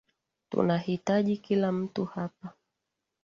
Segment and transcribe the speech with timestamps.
[0.49, 2.53] Tunahitaji kila mtu hapa